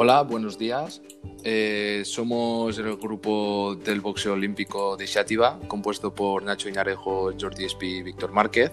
Hola, 0.00 0.22
buenos 0.22 0.56
días. 0.56 1.02
Eh, 1.42 2.02
somos 2.04 2.78
el 2.78 2.96
grupo 2.98 3.74
del 3.74 4.00
boxeo 4.00 4.34
olímpico 4.34 4.96
de 4.96 5.08
Xativa, 5.08 5.58
compuesto 5.66 6.14
por 6.14 6.44
Nacho 6.44 6.68
Iñarejo, 6.68 7.32
Jordi 7.36 7.64
Espi 7.64 7.96
y 7.96 8.02
Víctor 8.04 8.30
Márquez. 8.30 8.70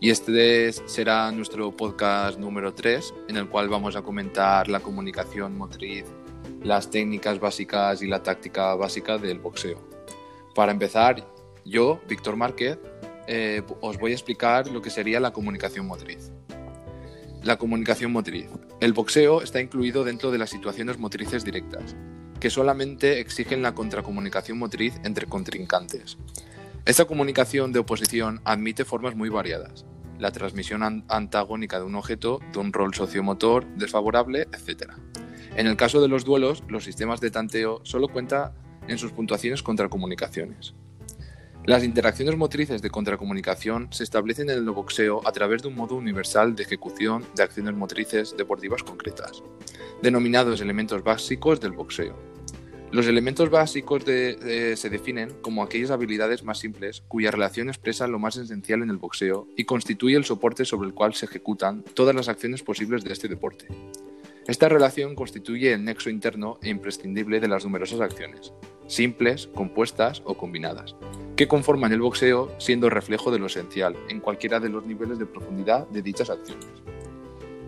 Y 0.00 0.10
este 0.10 0.72
será 0.72 1.30
nuestro 1.30 1.70
podcast 1.70 2.40
número 2.40 2.74
3, 2.74 3.14
en 3.28 3.36
el 3.36 3.48
cual 3.48 3.68
vamos 3.68 3.94
a 3.94 4.02
comentar 4.02 4.66
la 4.66 4.80
comunicación 4.80 5.56
motriz, 5.56 6.06
las 6.64 6.90
técnicas 6.90 7.38
básicas 7.38 8.02
y 8.02 8.08
la 8.08 8.24
táctica 8.24 8.74
básica 8.74 9.16
del 9.16 9.38
boxeo. 9.38 9.78
Para 10.56 10.72
empezar, 10.72 11.24
yo, 11.64 12.00
Víctor 12.08 12.34
Márquez, 12.34 12.80
eh, 13.28 13.62
os 13.80 13.96
voy 13.96 14.10
a 14.10 14.14
explicar 14.14 14.66
lo 14.72 14.82
que 14.82 14.90
sería 14.90 15.20
la 15.20 15.32
comunicación 15.32 15.86
motriz. 15.86 16.32
La 17.44 17.58
comunicación 17.58 18.10
motriz. 18.10 18.48
El 18.84 18.92
boxeo 18.92 19.40
está 19.40 19.62
incluido 19.62 20.04
dentro 20.04 20.30
de 20.30 20.36
las 20.36 20.50
situaciones 20.50 20.98
motrices 20.98 21.42
directas, 21.42 21.96
que 22.38 22.50
solamente 22.50 23.18
exigen 23.18 23.62
la 23.62 23.74
contracomunicación 23.74 24.58
motriz 24.58 25.00
entre 25.04 25.24
contrincantes. 25.24 26.18
Esta 26.84 27.06
comunicación 27.06 27.72
de 27.72 27.78
oposición 27.78 28.42
admite 28.44 28.84
formas 28.84 29.16
muy 29.16 29.30
variadas, 29.30 29.86
la 30.18 30.32
transmisión 30.32 30.82
antagónica 31.08 31.78
de 31.78 31.86
un 31.86 31.94
objeto, 31.94 32.40
de 32.52 32.58
un 32.58 32.74
rol 32.74 32.94
sociomotor 32.94 33.66
desfavorable, 33.76 34.48
etc. 34.52 34.92
En 35.56 35.66
el 35.66 35.78
caso 35.78 36.02
de 36.02 36.08
los 36.08 36.26
duelos, 36.26 36.62
los 36.68 36.84
sistemas 36.84 37.22
de 37.22 37.30
tanteo 37.30 37.80
solo 37.84 38.08
cuentan 38.08 38.52
en 38.86 38.98
sus 38.98 39.12
puntuaciones 39.12 39.62
contracomunicaciones. 39.62 40.74
Las 41.66 41.82
interacciones 41.82 42.36
motrices 42.36 42.82
de 42.82 42.90
contracomunicación 42.90 43.88
se 43.90 44.04
establecen 44.04 44.50
en 44.50 44.58
el 44.58 44.70
boxeo 44.70 45.26
a 45.26 45.32
través 45.32 45.62
de 45.62 45.68
un 45.68 45.76
modo 45.76 45.94
universal 45.94 46.54
de 46.54 46.62
ejecución 46.62 47.24
de 47.34 47.42
acciones 47.42 47.74
motrices 47.74 48.34
deportivas 48.36 48.82
concretas, 48.82 49.42
denominados 50.02 50.60
elementos 50.60 51.02
básicos 51.02 51.60
del 51.60 51.72
boxeo. 51.72 52.18
Los 52.92 53.06
elementos 53.06 53.48
básicos 53.48 54.04
se 54.04 54.90
definen 54.90 55.30
como 55.40 55.62
aquellas 55.62 55.90
habilidades 55.90 56.44
más 56.44 56.58
simples 56.58 57.02
cuya 57.08 57.30
relación 57.30 57.68
expresa 57.68 58.06
lo 58.08 58.18
más 58.18 58.36
esencial 58.36 58.82
en 58.82 58.90
el 58.90 58.98
boxeo 58.98 59.48
y 59.56 59.64
constituye 59.64 60.16
el 60.16 60.26
soporte 60.26 60.66
sobre 60.66 60.88
el 60.88 60.94
cual 60.94 61.14
se 61.14 61.24
ejecutan 61.24 61.82
todas 61.94 62.14
las 62.14 62.28
acciones 62.28 62.62
posibles 62.62 63.04
de 63.04 63.14
este 63.14 63.26
deporte. 63.26 63.68
Esta 64.46 64.68
relación 64.68 65.14
constituye 65.14 65.72
el 65.72 65.82
nexo 65.82 66.10
interno 66.10 66.58
e 66.62 66.68
imprescindible 66.68 67.40
de 67.40 67.48
las 67.48 67.64
numerosas 67.64 68.02
acciones, 68.02 68.52
simples, 68.86 69.48
compuestas 69.54 70.20
o 70.26 70.36
combinadas, 70.36 70.94
que 71.36 71.48
conforman 71.48 71.92
el 71.92 72.00
boxeo 72.00 72.50
siendo 72.58 72.90
reflejo 72.90 73.30
de 73.30 73.38
lo 73.38 73.46
esencial 73.46 73.96
en 74.08 74.20
cualquiera 74.20 74.60
de 74.60 74.68
los 74.68 74.86
niveles 74.86 75.18
de 75.18 75.26
profundidad 75.26 75.88
de 75.88 76.02
dichas 76.02 76.30
acciones. 76.30 76.66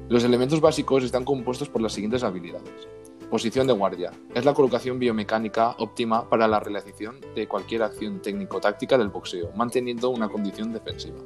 Los 0.08 0.22
elementos 0.22 0.60
básicos 0.60 1.02
están 1.02 1.24
compuestos 1.24 1.68
por 1.68 1.82
las 1.82 1.92
siguientes 1.92 2.22
habilidades. 2.22 2.88
Posición 3.28 3.66
de 3.66 3.72
guardia. 3.72 4.12
Es 4.36 4.44
la 4.44 4.54
colocación 4.54 5.00
biomecánica 5.00 5.74
óptima 5.78 6.28
para 6.28 6.46
la 6.46 6.60
realización 6.60 7.16
de 7.34 7.48
cualquier 7.48 7.82
acción 7.82 8.22
técnico-táctica 8.22 8.96
del 8.96 9.08
boxeo, 9.08 9.50
manteniendo 9.56 10.10
una 10.10 10.28
condición 10.28 10.72
defensiva. 10.72 11.18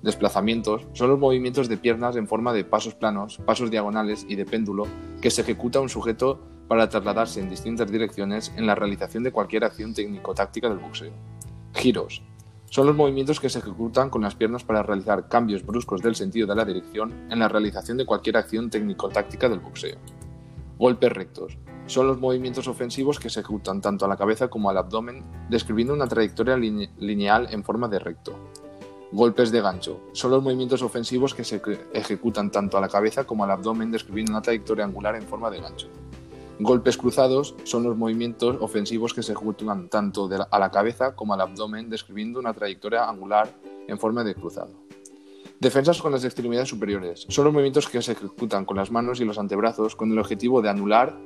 Desplazamientos 0.00 0.86
son 0.94 1.10
los 1.10 1.18
movimientos 1.18 1.68
de 1.68 1.76
piernas 1.76 2.16
en 2.16 2.26
forma 2.26 2.54
de 2.54 2.64
pasos 2.64 2.94
planos, 2.94 3.36
pasos 3.44 3.70
diagonales 3.70 4.24
y 4.26 4.36
de 4.36 4.46
péndulo 4.46 4.86
que 5.20 5.30
se 5.30 5.42
ejecuta 5.42 5.80
un 5.80 5.90
sujeto 5.90 6.40
para 6.68 6.88
trasladarse 6.88 7.40
en 7.40 7.50
distintas 7.50 7.92
direcciones 7.92 8.50
en 8.56 8.66
la 8.66 8.74
realización 8.74 9.22
de 9.22 9.32
cualquier 9.32 9.64
acción 9.64 9.92
técnico-táctica 9.92 10.70
del 10.70 10.78
boxeo. 10.78 11.35
Giros. 11.76 12.22
Son 12.70 12.86
los 12.86 12.96
movimientos 12.96 13.38
que 13.38 13.50
se 13.50 13.58
ejecutan 13.58 14.08
con 14.08 14.22
las 14.22 14.34
piernas 14.34 14.64
para 14.64 14.82
realizar 14.82 15.28
cambios 15.28 15.64
bruscos 15.64 16.02
del 16.02 16.16
sentido 16.16 16.46
de 16.46 16.56
la 16.56 16.64
dirección 16.64 17.30
en 17.30 17.38
la 17.38 17.48
realización 17.48 17.98
de 17.98 18.06
cualquier 18.06 18.38
acción 18.38 18.70
técnico-táctica 18.70 19.48
del 19.48 19.60
boxeo. 19.60 19.98
Golpes 20.78 21.12
rectos. 21.12 21.58
Son 21.86 22.06
los 22.06 22.18
movimientos 22.18 22.66
ofensivos 22.66 23.20
que 23.20 23.30
se 23.30 23.40
ejecutan 23.40 23.80
tanto 23.80 24.06
a 24.06 24.08
la 24.08 24.16
cabeza 24.16 24.48
como 24.48 24.70
al 24.70 24.78
abdomen, 24.78 25.22
describiendo 25.48 25.94
una 25.94 26.08
trayectoria 26.08 26.56
lineal 26.56 27.48
en 27.50 27.62
forma 27.62 27.88
de 27.88 27.98
recto. 27.98 28.36
Golpes 29.12 29.52
de 29.52 29.60
gancho. 29.60 30.00
Son 30.12 30.30
los 30.32 30.42
movimientos 30.42 30.82
ofensivos 30.82 31.34
que 31.34 31.44
se 31.44 31.62
ejecutan 31.92 32.50
tanto 32.50 32.76
a 32.76 32.80
la 32.80 32.88
cabeza 32.88 33.24
como 33.24 33.44
al 33.44 33.50
abdomen, 33.52 33.92
describiendo 33.92 34.32
una 34.32 34.42
trayectoria 34.42 34.84
angular 34.84 35.14
en 35.14 35.22
forma 35.22 35.50
de 35.50 35.60
gancho. 35.60 35.88
Golpes 36.58 36.96
cruzados 36.96 37.54
son 37.64 37.82
los 37.82 37.96
movimientos 37.98 38.56
ofensivos 38.60 39.12
que 39.12 39.22
se 39.22 39.32
ejecutan 39.32 39.90
tanto 39.90 40.30
a 40.50 40.58
la 40.58 40.70
cabeza 40.70 41.14
como 41.14 41.34
al 41.34 41.42
abdomen, 41.42 41.90
describiendo 41.90 42.40
una 42.40 42.54
trayectoria 42.54 43.08
angular 43.08 43.48
en 43.86 43.98
forma 43.98 44.24
de 44.24 44.34
cruzado. 44.34 44.70
Defensas 45.60 46.00
con 46.00 46.12
las 46.12 46.24
extremidades 46.24 46.70
superiores 46.70 47.26
son 47.28 47.44
los 47.44 47.52
movimientos 47.52 47.88
que 47.88 48.00
se 48.00 48.12
ejecutan 48.12 48.64
con 48.64 48.76
las 48.78 48.90
manos 48.90 49.20
y 49.20 49.24
los 49.24 49.38
antebrazos 49.38 49.96
con 49.96 50.10
el 50.12 50.18
objetivo 50.18 50.62
de 50.62 50.70
anular 50.70 51.18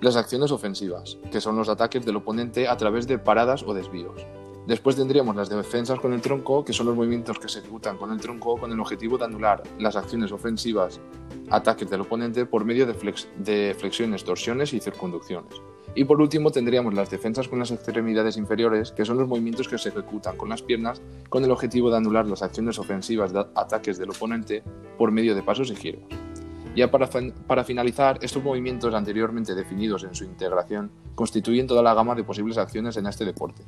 las 0.00 0.16
acciones 0.16 0.50
ofensivas, 0.50 1.16
que 1.30 1.40
son 1.40 1.56
los 1.56 1.68
ataques 1.68 2.04
del 2.04 2.16
oponente 2.16 2.66
a 2.68 2.76
través 2.76 3.06
de 3.06 3.18
paradas 3.18 3.62
o 3.62 3.72
desvíos. 3.72 4.26
Después 4.66 4.96
tendríamos 4.96 5.36
las 5.36 5.48
defensas 5.48 6.00
con 6.00 6.12
el 6.12 6.20
tronco, 6.20 6.64
que 6.64 6.72
son 6.72 6.86
los 6.86 6.96
movimientos 6.96 7.38
que 7.38 7.48
se 7.48 7.60
ejecutan 7.60 7.96
con 7.96 8.10
el 8.10 8.20
tronco 8.20 8.56
con 8.56 8.72
el 8.72 8.80
objetivo 8.80 9.16
de 9.16 9.24
anular 9.24 9.62
las 9.78 9.94
acciones 9.94 10.32
ofensivas, 10.32 11.00
ataques 11.50 11.88
del 11.88 12.02
oponente 12.02 12.46
por 12.46 12.64
medio 12.64 12.86
de, 12.86 13.74
flexiones, 13.74 14.24
torsiones 14.24 14.72
y 14.72 14.80
circunducciones. 14.80 15.60
Y 15.94 16.04
por 16.04 16.20
último 16.20 16.50
tendríamos 16.50 16.92
las 16.94 17.10
defensas 17.10 17.48
con 17.48 17.58
las 17.58 17.70
extremidades 17.70 18.36
inferiores, 18.36 18.92
que 18.92 19.04
son 19.04 19.18
los 19.18 19.28
movimientos 19.28 19.68
que 19.68 19.78
se 19.78 19.88
ejecutan 19.88 20.36
con 20.36 20.48
las 20.48 20.62
piernas 20.62 21.00
con 21.28 21.44
el 21.44 21.50
objetivo 21.50 21.90
de 21.90 21.96
anular 21.96 22.26
las 22.26 22.42
acciones 22.42 22.78
ofensivas 22.78 23.32
de 23.32 23.46
ataques 23.54 23.98
del 23.98 24.10
oponente 24.10 24.62
por 24.98 25.10
medio 25.10 25.34
de 25.34 25.42
pasos 25.42 25.70
y 25.70 25.76
giros. 25.76 26.02
Ya 26.74 26.90
para, 26.90 27.08
para, 27.46 27.64
finalizar, 27.64 28.18
estos 28.20 28.44
movimientos 28.44 28.92
anteriormente 28.92 29.54
definidos 29.54 30.04
en 30.04 30.14
su 30.14 30.24
integración 30.24 30.90
constituyen 31.14 31.66
toda 31.66 31.82
la 31.82 31.94
gama 31.94 32.14
de 32.14 32.24
posibles 32.24 32.58
acciones 32.58 32.98
en 32.98 33.06
este 33.06 33.24
deporte. 33.24 33.62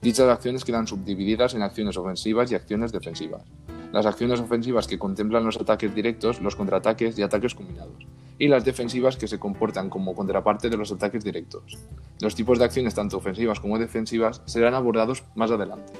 Dichas 0.00 0.28
acciones 0.28 0.64
quedan 0.64 0.86
subdivididas 0.86 1.54
en 1.54 1.62
acciones 1.62 1.96
ofensivas 1.96 2.52
y 2.52 2.54
acciones 2.54 2.92
defensivas. 2.92 3.42
Las 3.92 4.06
acciones 4.06 4.40
ofensivas 4.40 4.86
que 4.86 4.98
contemplan 4.98 5.44
los 5.44 5.58
ataques 5.58 5.94
directos, 5.94 6.40
los 6.40 6.56
contraataques 6.56 7.18
y 7.18 7.22
ataques 7.22 7.54
combinados. 7.54 8.06
Y 8.38 8.48
las 8.48 8.64
defensivas 8.64 9.16
que 9.16 9.28
se 9.28 9.38
comportan 9.38 9.90
como 9.90 10.14
contraparte 10.14 10.70
de 10.70 10.78
los 10.78 10.90
ataques 10.90 11.22
directos. 11.22 11.78
Los 12.20 12.34
tipos 12.34 12.58
de 12.58 12.64
acciones 12.64 12.94
tanto 12.94 13.18
ofensivas 13.18 13.60
como 13.60 13.78
defensivas 13.78 14.42
serán 14.46 14.74
abordados 14.74 15.22
más 15.34 15.50
adelante. 15.50 15.92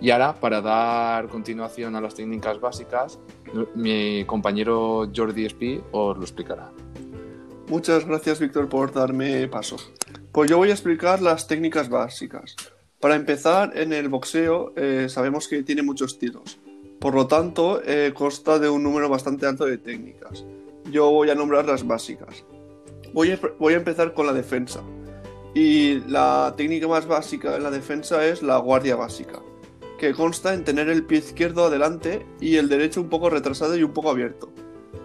Y 0.00 0.10
ahora, 0.10 0.34
para 0.34 0.60
dar 0.60 1.28
continuación 1.28 1.94
a 1.96 2.00
las 2.00 2.14
técnicas 2.14 2.60
básicas, 2.60 3.18
mi 3.74 4.24
compañero 4.24 5.10
Jordi 5.14 5.44
Espí 5.44 5.80
os 5.92 6.16
lo 6.16 6.22
explicará. 6.22 6.70
Muchas 7.68 8.06
gracias, 8.06 8.40
Víctor, 8.40 8.68
por 8.68 8.92
darme 8.92 9.46
paso. 9.48 9.76
Pues 10.32 10.48
yo 10.48 10.56
voy 10.56 10.70
a 10.70 10.72
explicar 10.72 11.20
las 11.20 11.46
técnicas 11.46 11.90
básicas. 11.90 12.56
Para 13.00 13.16
empezar, 13.16 13.76
en 13.76 13.92
el 13.92 14.08
boxeo 14.08 14.72
eh, 14.76 15.08
sabemos 15.08 15.48
que 15.48 15.62
tiene 15.62 15.82
muchos 15.82 16.18
tiros. 16.18 16.58
Por 17.00 17.14
lo 17.14 17.26
tanto, 17.26 17.80
eh, 17.84 18.12
consta 18.14 18.58
de 18.58 18.68
un 18.68 18.82
número 18.82 19.08
bastante 19.08 19.46
alto 19.46 19.64
de 19.64 19.78
técnicas. 19.78 20.44
Yo 20.90 21.10
voy 21.10 21.30
a 21.30 21.34
nombrar 21.34 21.66
las 21.66 21.86
básicas. 21.86 22.44
Voy 23.12 23.32
a, 23.32 23.40
voy 23.58 23.74
a 23.74 23.76
empezar 23.76 24.14
con 24.14 24.26
la 24.26 24.32
defensa. 24.32 24.82
Y 25.54 26.00
la 26.08 26.54
técnica 26.56 26.88
más 26.88 27.06
básica 27.06 27.56
en 27.56 27.62
la 27.62 27.70
defensa 27.70 28.26
es 28.26 28.42
la 28.42 28.58
guardia 28.58 28.96
básica, 28.96 29.40
que 29.98 30.12
consta 30.12 30.54
en 30.54 30.64
tener 30.64 30.88
el 30.88 31.04
pie 31.04 31.18
izquierdo 31.18 31.64
adelante 31.64 32.26
y 32.40 32.56
el 32.56 32.68
derecho 32.68 33.00
un 33.00 33.08
poco 33.08 33.30
retrasado 33.30 33.76
y 33.76 33.82
un 33.82 33.92
poco 33.92 34.10
abierto. 34.10 34.50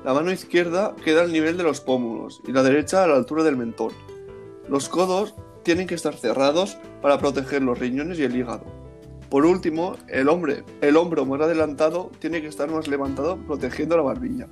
La 0.04 0.14
mano 0.14 0.32
izquierda 0.32 0.96
queda 1.04 1.22
al 1.22 1.32
nivel 1.32 1.58
de 1.58 1.64
los 1.64 1.80
pómulos 1.80 2.42
y 2.46 2.52
la 2.52 2.62
derecha 2.62 3.04
a 3.04 3.08
la 3.08 3.16
altura 3.16 3.44
del 3.44 3.56
mentón. 3.56 3.92
Los 4.68 4.90
codos 4.90 5.34
tienen 5.64 5.88
que 5.88 5.96
estar 5.96 6.16
cerrados 6.16 6.78
para 7.02 7.18
proteger 7.18 7.62
los 7.62 7.80
riñones 7.80 8.20
y 8.20 8.24
el 8.24 8.36
hígado. 8.36 8.83
Por 9.34 9.48
último, 9.48 9.96
el, 10.10 10.30
hombre, 10.30 10.64
el 10.82 10.96
hombro 10.96 11.26
más 11.26 11.42
adelantado 11.42 12.12
tiene 12.20 12.40
que 12.40 12.48
estar 12.48 12.70
más 12.70 12.88
levantado 12.88 13.36
protegiendo 13.48 13.98
la 13.98 14.04
barbilla. 14.04 14.48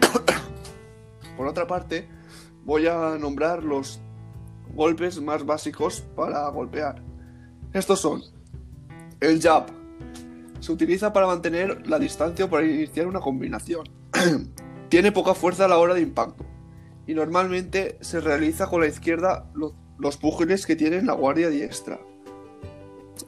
Por 1.36 1.46
otra 1.46 1.68
parte, 1.68 2.08
voy 2.64 2.88
a 2.88 3.16
nombrar 3.16 3.62
los 3.62 4.00
golpes 4.74 5.20
más 5.20 5.46
básicos 5.46 6.00
para 6.16 6.48
golpear. 6.48 7.00
Estos 7.72 8.00
son 8.00 8.22
el 9.20 9.40
jab. 9.40 9.66
Se 10.58 10.72
utiliza 10.72 11.12
para 11.12 11.28
mantener 11.28 11.86
la 11.86 12.00
distancia 12.00 12.46
o 12.46 12.50
para 12.50 12.66
iniciar 12.66 13.06
una 13.06 13.20
combinación. 13.20 13.88
Tiene 14.88 15.12
poca 15.12 15.34
fuerza 15.34 15.66
a 15.66 15.68
la 15.68 15.78
hora 15.78 15.94
de 15.94 16.00
impacto 16.00 16.44
y 17.06 17.14
normalmente 17.14 17.98
se 18.00 18.20
realiza 18.20 18.66
con 18.66 18.80
la 18.80 18.88
izquierda 18.88 19.48
los 19.96 20.16
púgiles 20.16 20.66
que 20.66 20.74
tienen 20.74 21.06
la 21.06 21.12
guardia 21.12 21.50
diestra. 21.50 22.00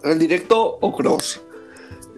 El 0.05 0.19
directo 0.19 0.79
o 0.83 0.95
cross 0.95 1.41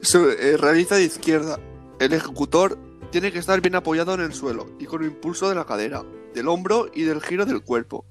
se 0.02 0.18
eh, 0.18 0.56
realiza 0.56 0.96
de 0.96 1.04
izquierda. 1.04 1.60
El 2.00 2.14
ejecutor 2.14 2.76
tiene 3.12 3.30
que 3.30 3.38
estar 3.38 3.60
bien 3.60 3.76
apoyado 3.76 4.12
en 4.14 4.22
el 4.22 4.34
suelo 4.34 4.66
y 4.80 4.86
con 4.86 5.04
el 5.04 5.10
impulso 5.10 5.48
de 5.48 5.54
la 5.54 5.66
cadera, 5.66 6.04
del 6.34 6.48
hombro 6.48 6.90
y 6.92 7.04
del 7.04 7.22
giro 7.22 7.46
del 7.46 7.62
cuerpo. 7.62 8.04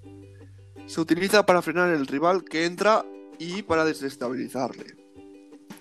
Se 0.86 1.01
utiliza 1.01 1.45
para 1.45 1.62
frenar 1.62 1.89
el 1.89 2.07
rival 2.07 2.45
que 2.45 2.63
entra 2.63 3.04
y 3.38 3.63
para 3.63 3.83
desestabilizarle. 3.83 4.95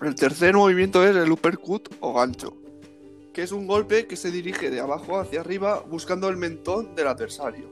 El 0.01 0.13
tercer 0.15 0.55
movimiento 0.55 1.07
es 1.07 1.15
el 1.15 1.31
uppercut 1.31 1.87
o 2.01 2.13
gancho, 2.15 2.57
que 3.33 3.43
es 3.43 3.53
un 3.53 3.65
golpe 3.65 4.07
que 4.07 4.17
se 4.17 4.29
dirige 4.29 4.71
de 4.71 4.81
abajo 4.81 5.21
hacia 5.21 5.39
arriba 5.39 5.85
buscando 5.87 6.27
el 6.27 6.35
mentón 6.35 6.95
del 6.95 7.07
adversario. 7.07 7.69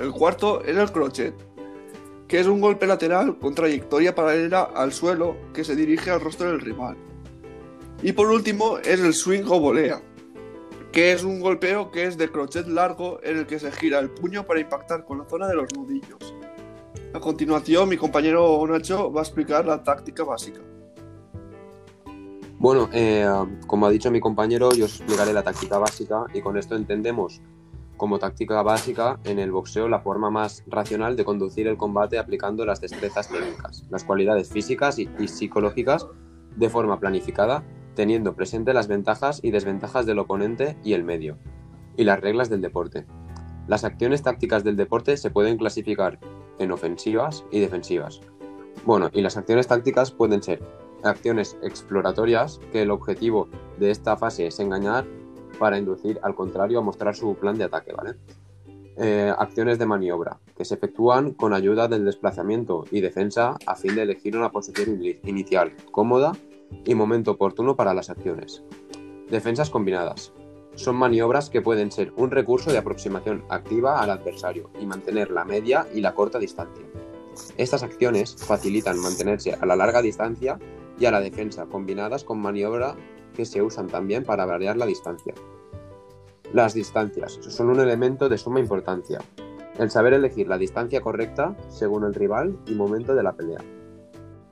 El 0.00 0.12
cuarto 0.12 0.64
es 0.64 0.78
el 0.78 0.90
crochet, 0.90 1.34
que 2.30 2.38
es 2.38 2.46
un 2.46 2.60
golpe 2.60 2.86
lateral 2.86 3.40
con 3.40 3.56
trayectoria 3.56 4.14
paralela 4.14 4.62
al 4.62 4.92
suelo 4.92 5.36
que 5.52 5.64
se 5.64 5.74
dirige 5.74 6.12
al 6.12 6.20
rostro 6.20 6.48
del 6.48 6.60
rival. 6.60 6.96
Y 8.04 8.12
por 8.12 8.28
último 8.28 8.78
es 8.78 9.00
el 9.00 9.14
swing 9.14 9.42
o 9.48 9.58
volea, 9.58 10.00
que 10.92 11.10
es 11.10 11.24
un 11.24 11.40
golpeo 11.40 11.90
que 11.90 12.04
es 12.04 12.16
de 12.16 12.30
crochet 12.30 12.68
largo 12.68 13.18
en 13.24 13.38
el 13.38 13.46
que 13.48 13.58
se 13.58 13.72
gira 13.72 13.98
el 13.98 14.10
puño 14.10 14.46
para 14.46 14.60
impactar 14.60 15.04
con 15.04 15.18
la 15.18 15.24
zona 15.24 15.48
de 15.48 15.56
los 15.56 15.74
nudillos. 15.74 16.36
A 17.12 17.18
continuación, 17.18 17.88
mi 17.88 17.96
compañero 17.96 18.64
Nacho 18.64 19.10
va 19.10 19.22
a 19.22 19.24
explicar 19.24 19.66
la 19.66 19.82
táctica 19.82 20.22
básica. 20.22 20.60
Bueno, 22.60 22.88
eh, 22.92 23.28
como 23.66 23.86
ha 23.86 23.90
dicho 23.90 24.08
mi 24.12 24.20
compañero, 24.20 24.70
yo 24.70 24.84
os 24.84 25.00
explicaré 25.00 25.32
la 25.32 25.42
táctica 25.42 25.78
básica 25.78 26.26
y 26.32 26.40
con 26.42 26.56
esto 26.56 26.76
entendemos 26.76 27.40
como 28.00 28.18
táctica 28.18 28.62
básica 28.62 29.20
en 29.24 29.38
el 29.38 29.52
boxeo 29.52 29.86
la 29.86 30.00
forma 30.00 30.30
más 30.30 30.64
racional 30.66 31.16
de 31.16 31.24
conducir 31.26 31.66
el 31.66 31.76
combate 31.76 32.18
aplicando 32.18 32.64
las 32.64 32.80
destrezas 32.80 33.28
técnicas, 33.28 33.84
las 33.90 34.04
cualidades 34.04 34.48
físicas 34.48 34.98
y, 34.98 35.06
psicológicas 35.28 36.06
de 36.56 36.70
forma 36.70 36.98
planificada 36.98 37.62
teniendo 37.94 38.34
presente 38.34 38.72
las 38.72 38.88
ventajas 38.88 39.40
y 39.42 39.50
desventajas 39.50 40.06
del 40.06 40.18
oponente 40.18 40.78
y 40.82 40.94
el 40.94 41.04
medio, 41.04 41.36
y 41.98 42.04
las 42.04 42.18
reglas 42.18 42.48
del 42.48 42.62
deporte. 42.62 43.04
Las 43.68 43.84
acciones 43.84 44.22
tácticas 44.22 44.64
del 44.64 44.76
deporte 44.76 45.18
se 45.18 45.30
pueden 45.30 45.58
clasificar 45.58 46.18
en 46.58 46.72
ofensivas 46.72 47.44
y 47.50 47.60
defensivas. 47.60 48.22
Bueno, 48.86 49.10
y 49.12 49.20
las 49.20 49.36
acciones 49.36 49.66
tácticas 49.66 50.10
pueden 50.10 50.42
ser 50.42 50.62
acciones 51.02 51.58
exploratorias, 51.62 52.60
que 52.72 52.80
el 52.80 52.90
objetivo 52.90 53.50
de 53.78 53.90
esta 53.90 54.16
fase 54.16 54.46
es 54.46 54.58
engañar 54.58 55.04
para 55.60 55.78
inducir 55.78 56.18
al 56.22 56.34
contrario 56.34 56.78
a 56.78 56.82
mostrar 56.82 57.14
su 57.14 57.34
plan 57.34 57.58
de 57.58 57.64
ataque, 57.64 57.92
¿vale? 57.92 58.14
Eh, 58.96 59.32
acciones 59.38 59.78
de 59.78 59.86
maniobra, 59.86 60.40
que 60.56 60.64
se 60.64 60.74
efectúan 60.74 61.34
con 61.34 61.52
ayuda 61.52 61.86
del 61.86 62.04
desplazamiento 62.04 62.84
y 62.90 63.00
defensa 63.00 63.56
a 63.66 63.76
fin 63.76 63.94
de 63.94 64.02
elegir 64.02 64.36
una 64.36 64.50
posición 64.50 64.98
inicial 65.24 65.72
cómoda 65.92 66.32
y 66.84 66.94
momento 66.94 67.32
oportuno 67.32 67.76
para 67.76 67.94
las 67.94 68.08
acciones. 68.08 68.64
Defensas 69.30 69.70
combinadas. 69.70 70.32
Son 70.76 70.96
maniobras 70.96 71.50
que 71.50 71.60
pueden 71.60 71.92
ser 71.92 72.12
un 72.16 72.30
recurso 72.30 72.72
de 72.72 72.78
aproximación 72.78 73.44
activa 73.50 74.00
al 74.00 74.10
adversario 74.10 74.70
y 74.80 74.86
mantener 74.86 75.30
la 75.30 75.44
media 75.44 75.86
y 75.94 76.00
la 76.00 76.14
corta 76.14 76.38
distancia. 76.38 76.86
Estas 77.58 77.82
acciones 77.82 78.34
facilitan 78.34 78.98
mantenerse 78.98 79.54
a 79.54 79.66
la 79.66 79.76
larga 79.76 80.00
distancia 80.00 80.58
y 80.98 81.04
a 81.04 81.10
la 81.10 81.20
defensa 81.20 81.66
combinadas 81.66 82.24
con 82.24 82.40
maniobra 82.40 82.96
que 83.40 83.46
se 83.46 83.62
usan 83.62 83.86
también 83.86 84.22
para 84.22 84.44
variar 84.44 84.76
la 84.76 84.84
distancia. 84.84 85.32
Las 86.52 86.74
distancias 86.74 87.38
son 87.40 87.70
un 87.70 87.80
elemento 87.80 88.28
de 88.28 88.36
suma 88.36 88.60
importancia. 88.60 89.18
El 89.78 89.90
saber 89.90 90.12
elegir 90.12 90.46
la 90.46 90.58
distancia 90.58 91.00
correcta 91.00 91.56
según 91.70 92.04
el 92.04 92.12
rival 92.12 92.58
y 92.66 92.74
momento 92.74 93.14
de 93.14 93.22
la 93.22 93.32
pelea. 93.32 93.60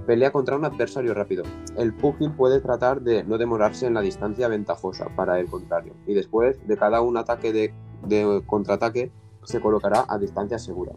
Pelea 0.06 0.32
contra 0.32 0.56
un 0.56 0.64
adversario 0.64 1.12
rápido. 1.12 1.44
El 1.76 1.92
pugil 1.92 2.32
puede 2.32 2.60
tratar 2.60 3.02
de 3.02 3.24
no 3.24 3.36
demorarse 3.36 3.86
en 3.86 3.92
la 3.92 4.00
distancia 4.00 4.48
ventajosa 4.48 5.14
para 5.14 5.38
el 5.38 5.50
contrario, 5.50 5.92
y 6.06 6.14
después 6.14 6.66
de 6.66 6.78
cada 6.78 7.02
un 7.02 7.18
ataque 7.18 7.52
de, 7.52 8.42
contraataque 8.46 9.12
se 9.44 9.60
colocará 9.60 10.06
a 10.08 10.16
distancia 10.16 10.58
segura. 10.58 10.92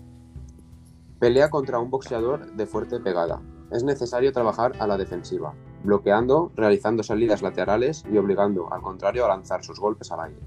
Pelea 1.19 1.49
contra 1.49 1.79
un 1.79 1.89
boxeador 1.89 2.53
de 2.53 2.65
fuerte 2.65 3.01
pegada. 3.01 3.41
Es 3.71 3.83
necesario 3.83 4.31
trabajar 4.33 4.73
a 4.79 4.87
la 4.87 4.97
defensiva, 4.97 5.53
bloqueando, 5.83 6.51
realizando 6.55 7.03
salidas 7.03 7.41
laterales 7.41 8.03
y 8.11 8.17
obligando 8.17 8.71
al 8.71 8.81
contrario 8.81 9.25
a 9.25 9.29
lanzar 9.29 9.63
sus 9.63 9.79
golpes 9.79 10.11
al 10.11 10.19
aire. 10.21 10.41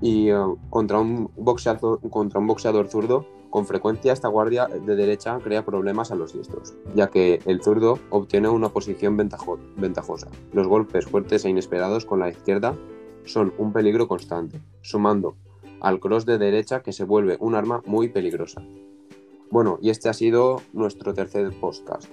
Y 0.00 0.30
eh, 0.30 0.36
contra, 0.70 0.98
un 0.98 1.30
boxeador, 1.36 2.00
contra 2.10 2.38
un 2.38 2.46
boxeador 2.46 2.88
zurdo 2.88 3.26
con 3.50 3.66
frecuencia 3.66 4.12
esta 4.12 4.28
guardia 4.28 4.66
de 4.66 4.94
derecha 4.94 5.38
crea 5.38 5.64
problemas 5.64 6.10
a 6.10 6.14
los 6.14 6.34
diestros, 6.34 6.74
ya 6.94 7.08
que 7.08 7.40
el 7.46 7.62
zurdo 7.62 7.98
obtiene 8.10 8.48
una 8.48 8.68
posición 8.68 9.16
ventajosa. 9.16 10.28
Los 10.52 10.68
golpes 10.68 11.06
fuertes 11.06 11.44
e 11.44 11.48
inesperados 11.48 12.04
con 12.04 12.20
la 12.20 12.28
izquierda 12.28 12.74
son 13.24 13.54
un 13.58 13.72
peligro 13.72 14.06
constante, 14.06 14.60
sumando 14.82 15.36
al 15.80 16.00
cross 16.00 16.26
de 16.26 16.38
derecha 16.38 16.82
que 16.82 16.92
se 16.92 17.04
vuelve 17.04 17.36
un 17.40 17.54
arma 17.54 17.82
muy 17.86 18.08
peligrosa. 18.08 18.62
Bueno, 19.50 19.78
y 19.80 19.90
este 19.90 20.08
ha 20.08 20.12
sido 20.12 20.60
nuestro 20.72 21.14
tercer 21.14 21.50
podcast. 21.58 22.06